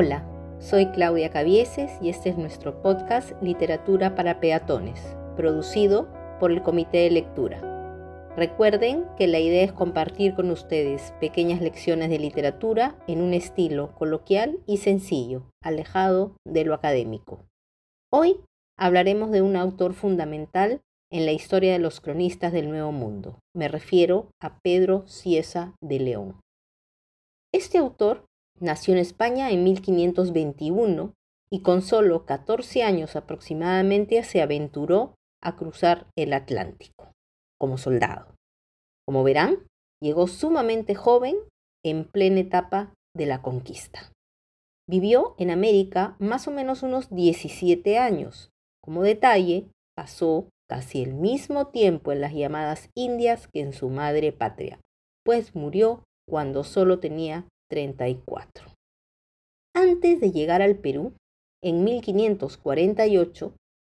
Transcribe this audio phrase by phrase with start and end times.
[0.00, 0.24] Hola,
[0.60, 5.02] soy Claudia Cavieses y este es nuestro podcast Literatura para Peatones,
[5.34, 6.06] producido
[6.38, 8.30] por el Comité de Lectura.
[8.36, 13.92] Recuerden que la idea es compartir con ustedes pequeñas lecciones de literatura en un estilo
[13.96, 17.40] coloquial y sencillo, alejado de lo académico.
[18.12, 18.36] Hoy
[18.78, 20.80] hablaremos de un autor fundamental
[21.10, 23.40] en la historia de los cronistas del Nuevo Mundo.
[23.52, 26.40] Me refiero a Pedro Ciesa de León.
[27.52, 28.27] Este autor
[28.60, 31.14] nació en España en 1521
[31.50, 37.12] y con solo 14 años aproximadamente se aventuró a cruzar el Atlántico
[37.58, 38.34] como soldado.
[39.06, 39.66] Como verán,
[40.00, 41.36] llegó sumamente joven
[41.84, 44.12] en plena etapa de la conquista.
[44.88, 48.50] Vivió en América más o menos unos 17 años.
[48.82, 54.32] Como detalle, pasó casi el mismo tiempo en las llamadas Indias que en su madre
[54.32, 54.80] patria,
[55.24, 58.74] pues murió cuando solo tenía 34.
[59.74, 61.12] Antes de llegar al Perú,
[61.62, 63.54] en 1548,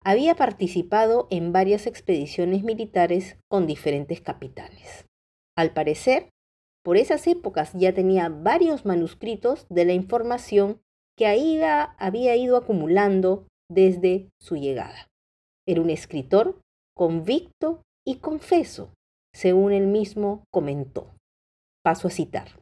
[0.05, 5.07] había participado en varias expediciones militares con diferentes capitanes.
[5.57, 6.31] Al parecer,
[6.85, 10.81] por esas épocas ya tenía varios manuscritos de la información
[11.17, 15.09] que Aida había ido acumulando desde su llegada.
[15.67, 16.61] Era un escritor
[16.97, 18.95] convicto y confeso,
[19.35, 21.15] según él mismo comentó.
[21.83, 22.58] Paso a citar.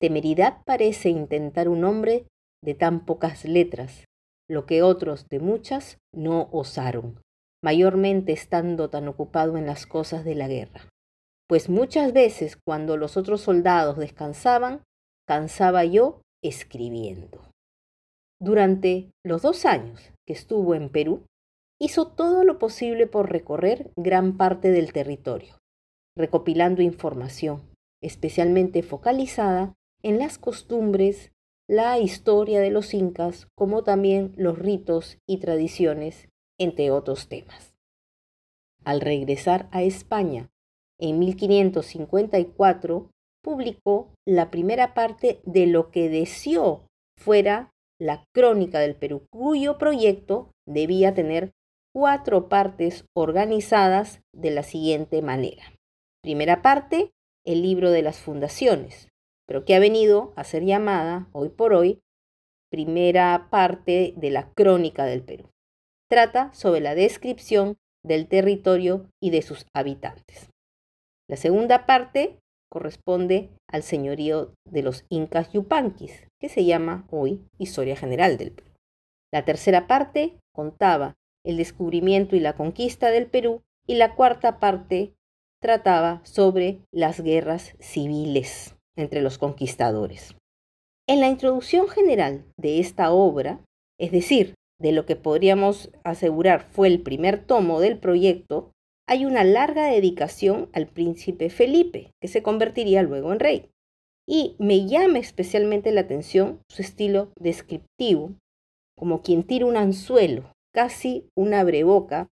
[0.00, 2.26] Temeridad parece intentar un hombre
[2.64, 4.04] de tan pocas letras,
[4.48, 7.20] lo que otros de muchas no osaron,
[7.62, 10.88] mayormente estando tan ocupado en las cosas de la guerra.
[11.48, 14.82] Pues muchas veces cuando los otros soldados descansaban,
[15.28, 17.50] cansaba yo escribiendo.
[18.40, 21.24] Durante los dos años que estuvo en Perú,
[21.78, 25.58] hizo todo lo posible por recorrer gran parte del territorio,
[26.16, 27.60] recopilando información,
[28.02, 31.32] especialmente focalizada en las costumbres,
[31.68, 37.74] la historia de los incas, como también los ritos y tradiciones, entre otros temas.
[38.84, 40.50] Al regresar a España
[40.98, 43.10] en 1554,
[43.42, 46.86] publicó la primera parte de lo que deseó
[47.16, 51.52] fuera la Crónica del Perú, cuyo proyecto debía tener
[51.94, 55.62] cuatro partes organizadas de la siguiente manera.
[56.22, 57.12] Primera parte,
[57.44, 59.08] el libro de las fundaciones,
[59.50, 61.98] pero que ha venido a ser llamada hoy por hoy
[62.70, 65.50] primera parte de la Crónica del Perú.
[66.08, 70.50] Trata sobre la descripción del territorio y de sus habitantes.
[71.28, 72.38] La segunda parte
[72.70, 78.70] corresponde al señorío de los incas yupanquis, que se llama hoy Historia General del Perú.
[79.32, 85.16] La tercera parte contaba el descubrimiento y la conquista del Perú y la cuarta parte
[85.60, 90.34] trataba sobre las guerras civiles entre los conquistadores.
[91.08, 93.60] En la introducción general de esta obra,
[93.98, 98.70] es decir, de lo que podríamos asegurar fue el primer tomo del proyecto,
[99.06, 103.70] hay una larga dedicación al príncipe Felipe, que se convertiría luego en rey.
[104.26, 108.34] Y me llama especialmente la atención su estilo descriptivo,
[108.96, 112.28] como quien tira un anzuelo, casi una breboca,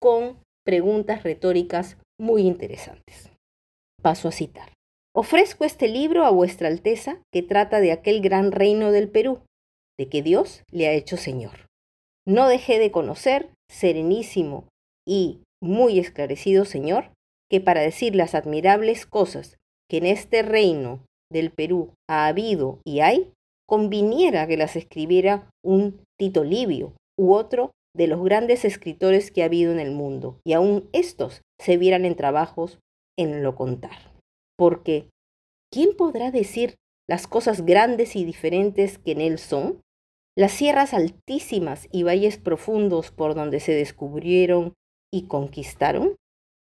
[0.00, 3.30] con preguntas retóricas muy interesantes.
[4.00, 4.72] Paso a citar.
[5.12, 9.40] Ofrezco este libro a vuestra Alteza que trata de aquel gran reino del Perú,
[9.98, 11.66] de que Dios le ha hecho Señor.
[12.26, 14.68] No dejé de conocer, serenísimo
[15.06, 17.10] y muy esclarecido Señor,
[17.50, 19.56] que para decir las admirables cosas
[19.88, 23.32] que en este reino del Perú ha habido y hay,
[23.68, 29.46] conviniera que las escribiera un Tito Livio u otro de los grandes escritores que ha
[29.46, 32.78] habido en el mundo, y aun estos se vieran en trabajos
[33.18, 34.09] en lo contar.
[34.60, 35.08] Porque,
[35.72, 36.76] ¿quién podrá decir
[37.08, 39.80] las cosas grandes y diferentes que en él son?
[40.36, 44.74] Las sierras altísimas y valles profundos por donde se descubrieron
[45.10, 46.16] y conquistaron,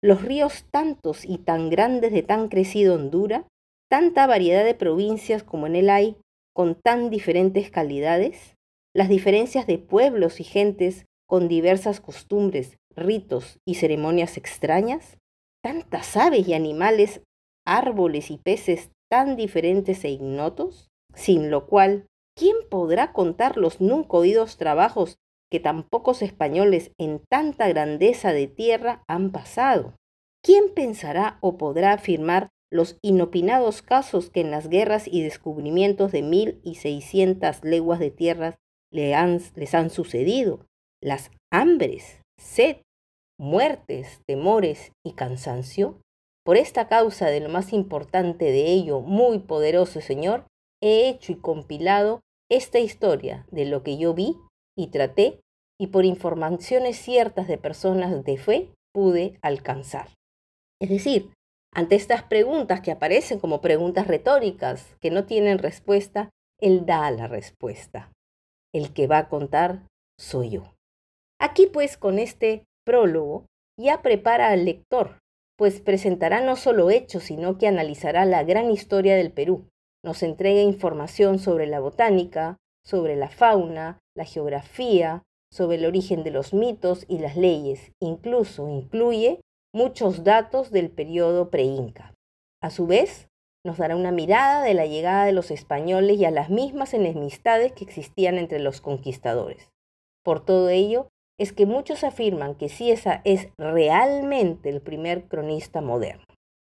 [0.02, 3.46] los ríos tantos y tan grandes de tan crecida hondura,
[3.92, 6.18] tanta variedad de provincias como en él hay,
[6.52, 8.56] con tan diferentes calidades,
[8.96, 15.20] las diferencias de pueblos y gentes con diversas costumbres, ritos y ceremonias extrañas,
[15.62, 17.22] tantas aves y animales,
[17.66, 24.18] árboles y peces tan diferentes e ignotos, sin lo cual, ¿quién podrá contar los nunca
[24.18, 25.18] oídos trabajos
[25.54, 29.94] que tan pocos españoles en tanta grandeza de tierra han pasado.
[30.44, 36.24] ¿Quién pensará o podrá afirmar los inopinados casos que en las guerras y descubrimientos de
[36.24, 38.56] mil y seiscientas leguas de tierras
[38.92, 40.66] les han sucedido?
[41.04, 42.78] Las hambres, sed,
[43.40, 46.02] muertes, temores y cansancio.
[46.44, 50.46] Por esta causa de lo más importante de ello, muy poderoso Señor,
[50.82, 54.36] he hecho y compilado esta historia de lo que yo vi
[54.78, 55.40] y traté
[55.80, 60.10] y por informaciones ciertas de personas de fe pude alcanzar.
[60.82, 61.32] Es decir,
[61.74, 66.30] ante estas preguntas que aparecen como preguntas retóricas que no tienen respuesta,
[66.60, 68.12] Él da la respuesta.
[68.74, 69.88] El que va a contar
[70.20, 70.74] soy yo.
[71.40, 73.46] Aquí pues con este prólogo
[73.80, 75.20] ya prepara al lector,
[75.58, 79.70] pues presentará no solo hechos, sino que analizará la gran historia del Perú.
[80.04, 86.32] Nos entrega información sobre la botánica, sobre la fauna, la geografía, sobre el origen de
[86.32, 87.92] los mitos y las leyes.
[88.00, 89.40] Incluso incluye
[89.74, 92.14] muchos datos del periodo pre-inca.
[92.62, 93.28] A su vez,
[93.66, 97.72] nos dará una mirada de la llegada de los españoles y a las mismas enemistades
[97.72, 99.70] que existían entre los conquistadores.
[100.24, 101.10] Por todo ello,
[101.40, 106.24] es que muchos afirman que Ciesa es realmente el primer cronista moderno.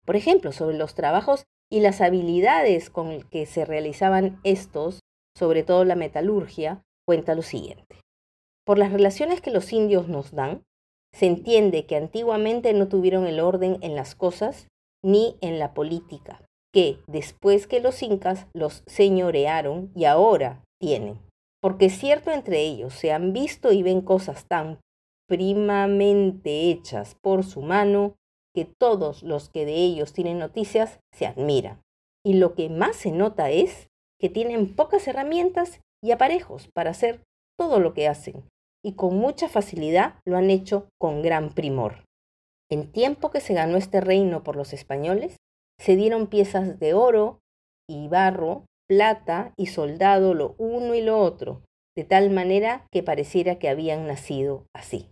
[0.06, 5.00] Por ejemplo, sobre los trabajos y las habilidades con que se realizaban estos,
[5.38, 8.00] sobre todo la metalurgia, cuenta lo siguiente.
[8.66, 10.64] Por las relaciones que los indios nos dan,
[11.14, 14.68] se entiende que antiguamente no tuvieron el orden en las cosas
[15.04, 16.42] ni en la política,
[16.74, 21.25] que después que los incas los señorearon y ahora tienen.
[21.66, 24.78] Porque cierto entre ellos se han visto y ven cosas tan
[25.28, 28.14] primamente hechas por su mano
[28.54, 31.82] que todos los que de ellos tienen noticias se admiran.
[32.24, 33.88] Y lo que más se nota es
[34.22, 37.24] que tienen pocas herramientas y aparejos para hacer
[37.58, 38.48] todo lo que hacen,
[38.84, 42.06] y con mucha facilidad lo han hecho con gran primor.
[42.70, 45.38] En tiempo que se ganó este reino por los españoles,
[45.80, 47.40] se dieron piezas de oro
[47.90, 51.62] y barro, plata y soldado lo uno y lo otro,
[51.96, 55.10] de tal manera que pareciera que habían nacido así.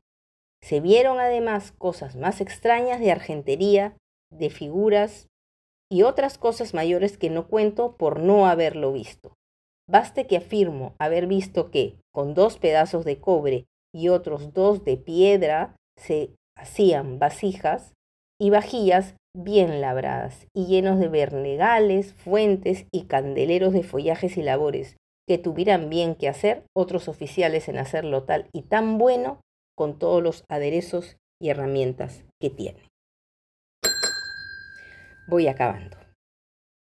[0.63, 3.97] Se vieron además cosas más extrañas de argentería,
[4.31, 5.27] de figuras
[5.91, 9.33] y otras cosas mayores que no cuento por no haberlo visto.
[9.89, 14.97] Baste que afirmo haber visto que, con dos pedazos de cobre y otros dos de
[14.97, 17.93] piedra, se hacían vasijas
[18.39, 24.97] y vajillas bien labradas y llenos de vernegales, fuentes y candeleros de follajes y labores,
[25.27, 29.41] que tuvieran bien que hacer otros oficiales en hacerlo tal y tan bueno
[29.75, 32.89] con todos los aderezos y herramientas que tiene.
[35.27, 35.97] Voy acabando.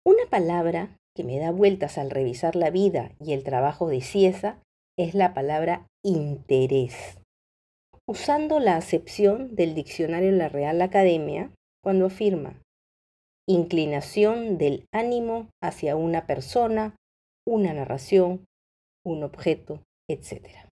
[0.04, 4.58] Una palabra que me da vueltas al revisar la vida y el trabajo de Ciesa
[4.98, 7.18] es la palabra interés.
[8.06, 11.50] Usando la acepción del diccionario de la Real Academia,
[11.86, 12.60] cuando afirma
[13.48, 16.96] inclinación del ánimo hacia una persona,
[17.46, 18.44] una narración,
[19.04, 20.66] un objeto, etc.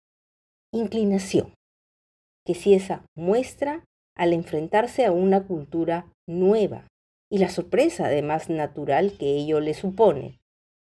[0.72, 1.52] Inclinación,
[2.46, 3.84] que Ciesa muestra
[4.16, 6.86] al enfrentarse a una cultura nueva,
[7.28, 10.38] y la sorpresa además natural que ello le supone.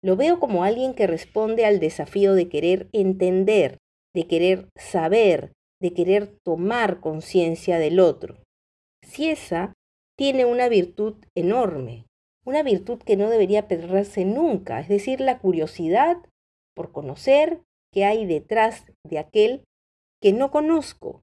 [0.04, 3.78] Lo veo como alguien que responde al desafío de querer entender,
[4.14, 8.42] de querer saber, de querer tomar conciencia del otro.
[9.02, 9.72] Ciesa
[10.22, 12.06] tiene una virtud enorme,
[12.46, 16.16] una virtud que no debería perderse nunca, es decir, la curiosidad
[16.76, 17.60] por conocer
[17.92, 19.64] qué hay detrás de aquel
[20.22, 21.22] que no conozco,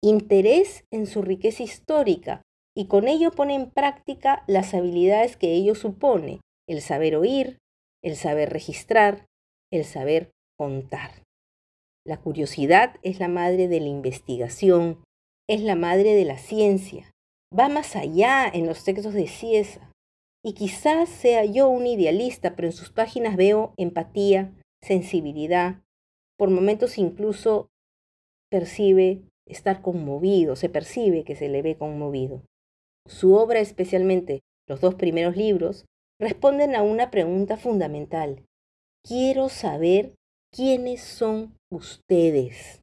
[0.00, 2.42] interés en su riqueza histórica,
[2.72, 7.58] y con ello pone en práctica las habilidades que ello supone, el saber oír,
[8.00, 9.26] el saber registrar,
[9.72, 11.24] el saber contar.
[12.06, 15.02] La curiosidad es la madre de la investigación,
[15.48, 17.09] es la madre de la ciencia,
[17.56, 19.90] va más allá en los textos de Ciesa.
[20.44, 24.52] Y quizás sea yo un idealista, pero en sus páginas veo empatía,
[24.82, 25.82] sensibilidad,
[26.38, 27.68] por momentos incluso
[28.50, 32.42] percibe estar conmovido, se percibe que se le ve conmovido.
[33.06, 35.84] Su obra, especialmente los dos primeros libros,
[36.18, 38.42] responden a una pregunta fundamental.
[39.06, 40.14] Quiero saber
[40.50, 42.80] quiénes son ustedes.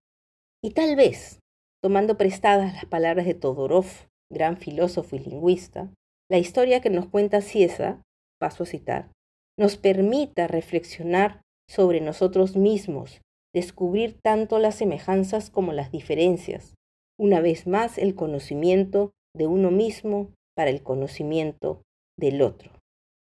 [0.64, 1.40] Y tal vez,
[1.82, 5.92] tomando prestadas las palabras de Todorov, gran filósofo y lingüista,
[6.30, 8.02] la historia que nos cuenta Ciesa,
[8.40, 9.12] paso a citar,
[9.58, 13.22] nos permita reflexionar sobre nosotros mismos,
[13.54, 16.76] descubrir tanto las semejanzas como las diferencias,
[17.18, 21.82] una vez más el conocimiento de uno mismo para el conocimiento
[22.18, 22.72] del otro.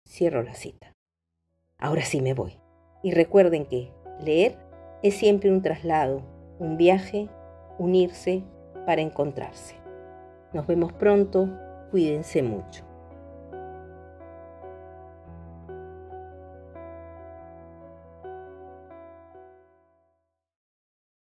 [0.07, 0.93] Cierro la cita.
[1.79, 2.59] Ahora sí me voy.
[3.03, 4.59] Y recuerden que leer
[5.03, 6.23] es siempre un traslado,
[6.59, 7.29] un viaje,
[7.79, 8.43] unirse
[8.87, 9.86] para encontrarse.
[10.53, 11.49] Nos vemos pronto,
[11.91, 12.86] cuídense mucho.